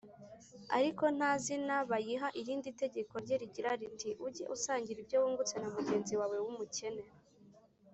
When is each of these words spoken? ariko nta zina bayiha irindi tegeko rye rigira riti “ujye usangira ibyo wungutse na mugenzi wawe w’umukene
ariko 0.77 1.03
nta 1.17 1.31
zina 1.43 1.75
bayiha 1.89 2.27
irindi 2.39 2.69
tegeko 2.81 3.13
rye 3.23 3.35
rigira 3.41 3.71
riti 3.81 4.09
“ujye 4.25 4.43
usangira 4.55 4.97
ibyo 5.03 5.17
wungutse 5.23 5.55
na 5.59 5.69
mugenzi 5.75 6.13
wawe 6.19 6.37
w’umukene 6.45 7.03